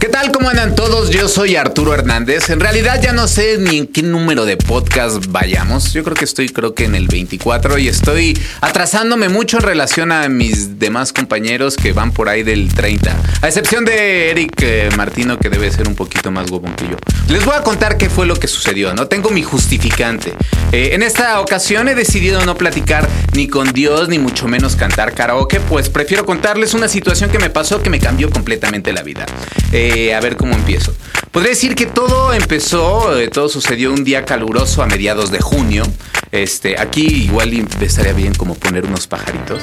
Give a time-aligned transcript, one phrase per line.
[0.00, 0.32] ¿Qué tal?
[0.32, 1.10] ¿Cómo andan todos?
[1.10, 2.48] Yo soy Arturo Hernández.
[2.48, 5.92] En realidad ya no sé ni en qué número de podcast vayamos.
[5.92, 10.10] Yo creo que estoy creo que en el 24 y estoy atrasándome mucho en relación
[10.10, 13.14] a mis demás compañeros que van por ahí del 30.
[13.42, 16.96] A excepción de Eric eh, Martino que debe ser un poquito más huevón que yo.
[17.28, 19.06] Les voy a contar qué fue lo que sucedió, ¿no?
[19.06, 20.32] Tengo mi justificante.
[20.72, 25.12] Eh, en esta ocasión he decidido no platicar ni con Dios ni mucho menos cantar
[25.12, 29.26] karaoke, pues prefiero contarles una situación que me pasó que me cambió completamente la vida.
[29.72, 30.94] Eh, eh, a ver cómo empiezo.
[31.30, 35.84] Podría decir que todo empezó, eh, todo sucedió un día caluroso a mediados de junio.
[36.32, 39.62] Este, aquí igual estaría bien como poner unos pajaritos.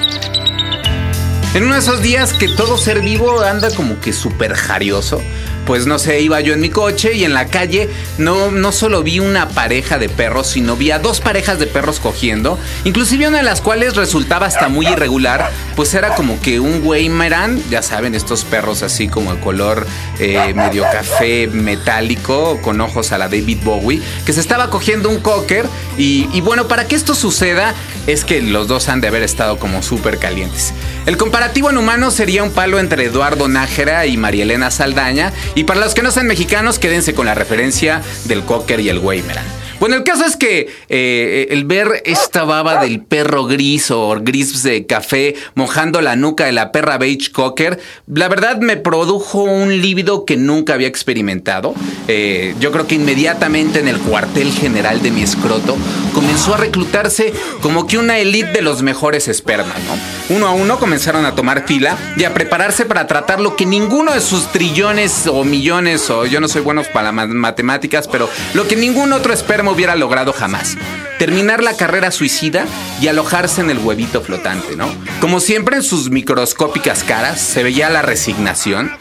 [1.53, 5.21] En uno de esos días que todo ser vivo anda como que súper jarioso
[5.67, 9.03] pues no sé, iba yo en mi coche y en la calle no, no solo
[9.03, 13.37] vi una pareja de perros, sino vi a dos parejas de perros cogiendo, inclusive una
[13.37, 18.15] de las cuales resultaba hasta muy irregular, pues era como que un Weimaraner, ya saben,
[18.15, 19.85] estos perros así como de color
[20.19, 25.19] eh, medio café metálico, con ojos a la David Bowie, que se estaba cogiendo un
[25.19, 25.65] cocker
[25.97, 27.75] y bueno, para que esto suceda
[28.07, 30.73] es que los dos han de haber estado como súper calientes.
[31.05, 35.81] El comparativo en humanos sería un palo entre Eduardo Nájera y Marielena Saldaña y para
[35.81, 39.66] los que no sean mexicanos, quédense con la referencia del cocker y el Weimaraner.
[39.79, 44.63] Bueno, el caso es que eh, el ver esta baba del perro gris o gris
[44.63, 47.79] de café mojando la nuca de la perra beige cocker,
[48.11, 51.75] la verdad me produjo un líbido que nunca había experimentado.
[52.07, 55.77] Eh, yo creo que inmediatamente en el cuartel general de mi escroto
[56.11, 57.31] comenzó a reclutarse
[57.61, 60.35] como que una elite de los mejores espermas, ¿no?
[60.35, 64.13] Uno a uno comenzaron a tomar fila y a prepararse para tratar lo que ninguno
[64.13, 68.67] de sus trillones o millones, o yo no soy bueno para las matemáticas, pero lo
[68.67, 70.77] que ningún otro esperma hubiera logrado jamás.
[71.19, 72.65] Terminar la carrera suicida
[73.01, 74.87] y alojarse en el huevito flotante, ¿no?
[75.19, 78.91] Como siempre en sus microscópicas caras se veía la resignación,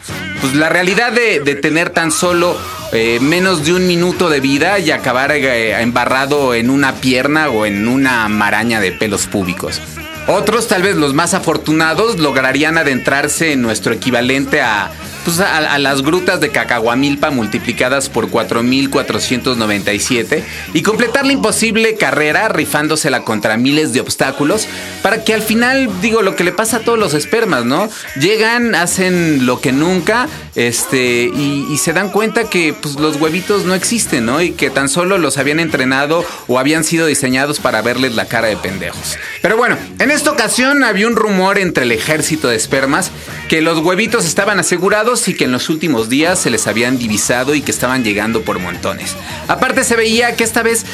[0.41, 2.57] pues la realidad de, tener tan solo
[2.91, 7.65] eh, menos de un minuto de vida y acabar eh, embarrado en una pierna o
[7.65, 9.79] en una maraña de pelos públicos.
[10.27, 14.91] Otros, tal vez los más afortunados, lograrían adentrarse en nuestro equivalente a
[15.27, 20.41] pues, a, las grutas de Cacahuamilpa multiplicadas por 4.497
[20.73, 24.69] y completar la imposible carrera rifándosela contra miles de obstáculos
[25.03, 27.89] para que al final, digo, lo que le pasa a todos los espermas, ¿no?
[28.17, 33.75] Llegan, hacen lo que nunca este, y, se dan cuenta que pues, los huevitos no
[33.75, 34.41] existen, ¿no?
[34.41, 38.47] Y que tan solo los habían entrenado o habían sido diseñados para verles la cara
[38.47, 39.17] de pendejos.
[39.41, 43.11] Pero bueno, en esta ocasión había un rumor entre el ejército de espermas
[43.49, 47.55] que los huevitos estaban asegurados y que en los últimos días se les habían divisado
[47.55, 49.15] y que estaban llegando por montones.
[49.47, 50.85] Aparte se veía que esta vez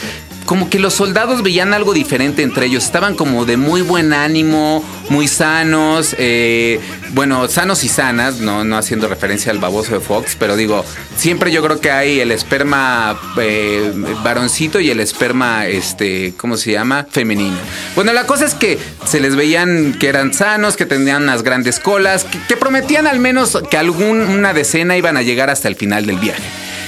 [0.53, 2.84] como que los soldados veían algo diferente entre ellos.
[2.84, 6.80] Estaban como de muy buen ánimo, muy sanos, eh,
[7.14, 10.86] bueno, sanos y sanas, no, no haciendo referencia al baboso de Fox, pero digo,
[11.18, 13.92] siempre yo creo que hay el esperma eh,
[14.24, 17.08] varoncito y el esperma, este, ¿cómo se llama?
[17.09, 17.58] Femenino.
[17.96, 21.80] Bueno, la cosa es que se les veían que eran sanos, que tenían unas grandes
[21.80, 26.06] colas, que, que prometían al menos que alguna decena iban a llegar hasta el final
[26.06, 26.44] del viaje.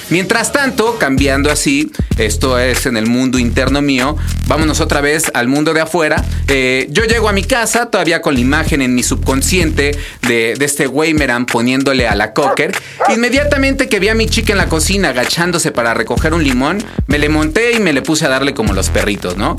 [0.09, 4.15] Mientras tanto, cambiando así, esto es en el mundo interno mío,
[4.47, 6.23] vámonos otra vez al mundo de afuera.
[6.47, 10.65] Eh, yo llego a mi casa todavía con la imagen en mi subconsciente de, de
[10.65, 12.71] este Weimeran poniéndole a la cocker.
[13.09, 17.17] Inmediatamente que vi a mi chica en la cocina agachándose para recoger un limón, me
[17.17, 19.57] le monté y me le puse a darle como los perritos, ¿no?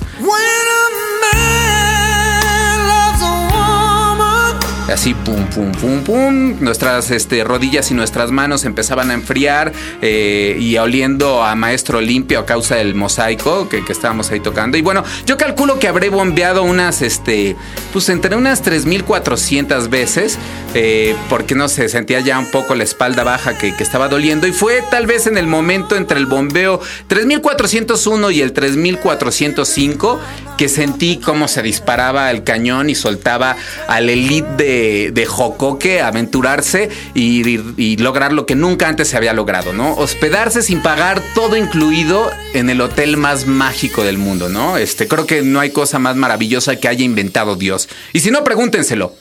[4.92, 6.56] Así pum, pum, pum, pum.
[6.60, 12.41] Nuestras este, rodillas y nuestras manos empezaban a enfriar eh, y oliendo a maestro limpio
[12.41, 14.76] a causa del mosaico que, estábamos ahí tocando.
[14.76, 17.56] Y bueno, yo calculo que habré bombeado unas, este,
[17.92, 20.38] pues entre unas 3.400 veces,
[20.74, 24.47] eh, porque no sé, sentía ya un poco la espalda baja que, que estaba doliendo.
[24.47, 30.18] Y fue tal vez en el momento entre el bombeo 3.401 y el 3.405
[30.56, 33.56] que sentí cómo se disparaba el cañón y soltaba
[33.89, 34.76] al elite de
[35.13, 39.95] de, Jocoque aventurarse y, lograr lo que nunca antes se había logrado, ¿no?
[39.95, 44.77] Hospedarse sin pagar todo incluido en el hotel más mágico del mundo, ¿no?
[44.77, 47.89] Este, creo que no hay cosa más maravillosa que haya inventado Dios.
[48.13, 49.15] Y si no, pregúntenselo.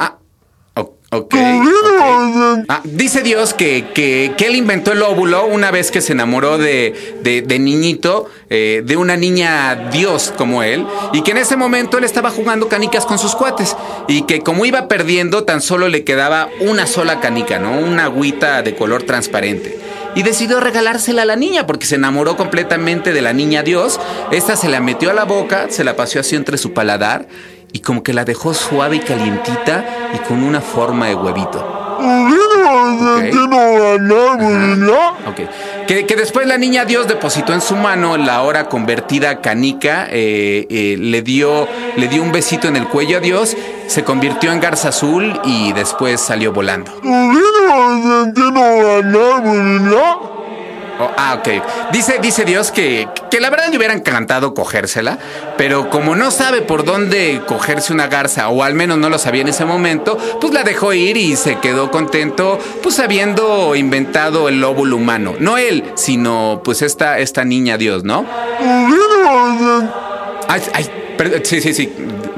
[0.00, 0.19] Ah,
[1.12, 1.34] Ok.
[2.68, 7.18] Ah, dice Dios que, que, él inventó el óvulo una vez que se enamoró de,
[7.22, 12.04] de, niñito, eh, de una niña Dios como él, y que en ese momento él
[12.04, 13.76] estaba jugando canicas con sus cuates,
[14.06, 17.76] y que como iba perdiendo, tan solo le quedaba una sola canica, ¿no?
[17.76, 19.76] Una agüita de color transparente
[20.14, 24.00] y decidió regalársela a la niña porque se enamoró completamente de la niña Dios.
[24.32, 27.28] Esta se la metió a la boca, se la paseó así entre su paladar
[27.72, 29.84] y como que la dejó suave y calientita
[30.14, 31.80] y con una forma de huevito.
[35.30, 35.48] Okay.
[35.86, 40.66] Que, que, después la niña Dios depositó en su mano la ahora convertida canica, eh,
[40.70, 43.54] eh, le, dio, le dio un besito en el cuello a Dios,
[43.86, 46.90] se convirtió en garza azul y después salió volando.
[51.00, 51.92] Oh, ah, ok.
[51.92, 55.18] Dice, dice Dios que, que la verdad le hubiera encantado cogérsela,
[55.56, 59.40] pero como no sabe por dónde cogerse una garza, o al menos no lo sabía
[59.40, 64.60] en ese momento, pues la dejó ir y se quedó contento, pues habiendo inventado el
[64.60, 65.36] lóbulo humano.
[65.38, 68.26] No él, sino pues esta, esta niña Dios, ¿no?
[70.48, 70.90] Ay, ay,
[71.44, 71.92] sí, sí, sí.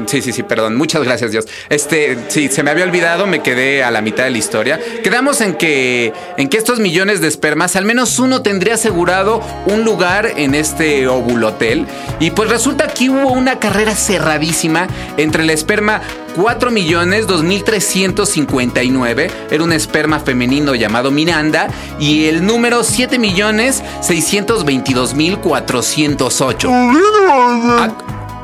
[0.06, 0.76] Sí, sí, sí, perdón.
[0.76, 1.46] Muchas gracias, Dios.
[1.68, 4.80] Este, sí, se me había olvidado, me quedé a la mitad de la historia.
[5.02, 9.84] Quedamos en que, en que estos millones de espermas, al menos uno tendría asegurado un
[9.84, 11.86] lugar en este ovulotel.
[12.20, 16.00] Y pues resulta que hubo una carrera cerradísima entre el esperma
[16.36, 25.14] 4 millones 2359 era un esperma femenino llamado Miranda y el número 7 millones 622
[25.14, 26.70] mil 408.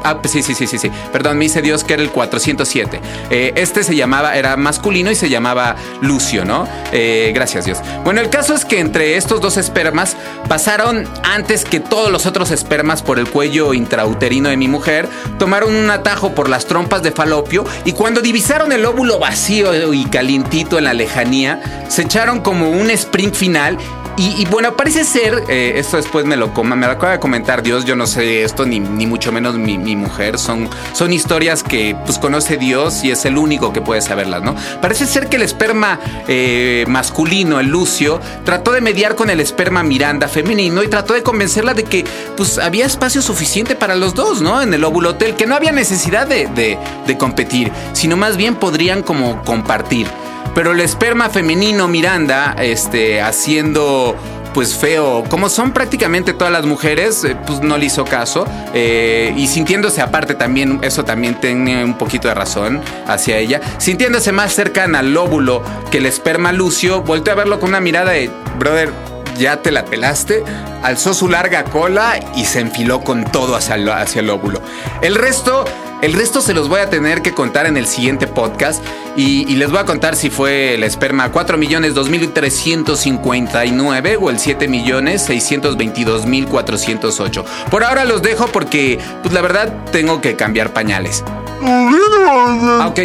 [0.05, 0.91] Ah, sí, sí, sí, sí, sí.
[1.12, 3.00] Perdón, me dice Dios que era el 407.
[3.31, 6.69] Eh, este se llamaba, era masculino y se llamaba Lucio, ¿no?
[6.93, 7.79] Eh, gracias, Dios.
[8.05, 10.17] Bueno, el caso es que entre estos dos espermas
[10.49, 15.09] pasaron antes que todos los otros espermas por el cuello intrauterino de mi mujer,
[15.39, 20.05] tomaron un atajo por las trompas de falopio y cuando divisaron el óvulo vacío y
[20.06, 23.79] calientito en la lejanía, se echaron como un sprint final
[24.19, 27.85] y, bueno, parece ser, eh, esto después me lo, me lo acaba de comentar Dios,
[27.85, 32.19] yo no sé esto, ni, ni mucho menos mi, mujer, son, son historias que pues
[32.19, 34.56] conoce Dios y es el único que puede saberlas, ¿no?
[34.81, 39.85] Parece ser que el esperma eh, masculino, el Lucio, trató de mediar con el esperma
[39.85, 42.05] Miranda femenino y trató de convencerla de que
[42.37, 44.61] pues había espacio suficiente para los dos, ¿no?
[44.61, 46.76] En el óvulo hotel, que no había necesidad de, de,
[47.06, 50.09] de competir, sino más bien podrían como compartir.
[50.55, 54.17] Pero el esperma femenino Miranda, este, haciendo
[54.55, 58.47] pues feo, como son prácticamente todas las mujeres, eh, pues no le hizo caso.
[58.75, 63.61] Eh, y sintiéndose aparte también, eso también tiene un poquito de razón hacia ella.
[63.79, 68.12] Sintiéndose más cercana al lóbulo que el esperma lucio, volteó a verlo con una mirada
[68.12, 68.91] de, brother,
[69.39, 70.43] ya te la pelaste,
[70.83, 74.61] alzó su larga cola y se enfiló con todo hacia el, hacia el óvulo.
[75.03, 75.65] El resto
[76.00, 78.81] el resto se los voy a tener que contar en el siguiente podcast
[79.19, 84.69] y, les voy a contar si fue el esperma 4 millones 2359 o el 7
[84.69, 87.44] millones 622 mil 408.
[87.69, 91.25] Por ahora los dejo porque, pues la verdad, tengo que cambiar pañales.
[91.60, 93.00] Ok,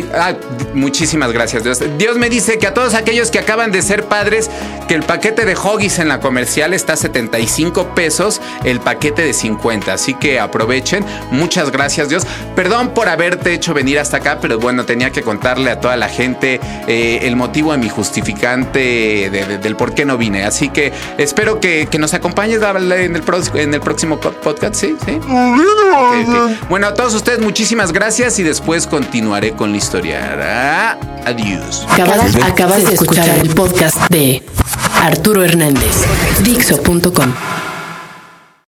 [0.74, 1.80] muchísimas gracias Dios.
[1.98, 4.50] Dios me dice que a todos aquellos que acaban de ser padres,
[4.88, 9.34] que el paquete de Hoggies en la comercial está a 75 pesos, el paquete de
[9.34, 9.94] 50.
[9.94, 11.06] Así que aprovechen.
[11.32, 12.24] Muchas gracias Dios.
[12.56, 16.10] Perdón por haberte hecho venir hasta acá, pero bueno, tenía que contarle a toda la
[16.10, 20.44] gente eh, el motivo de mi justificante del por qué no vine.
[20.44, 23.22] Así que espero que, nos acompañes en el,
[23.82, 24.76] próximo podcast.
[24.76, 25.20] Sí, sí.
[26.70, 30.98] Bueno, a todos ustedes, muchísimas gracias después continuaré con la historia.
[31.26, 31.86] Adiós.
[31.90, 34.44] Acabas, de escuchar el podcast de
[35.02, 36.06] Arturo Hernández,
[36.44, 37.34] Dixo.com.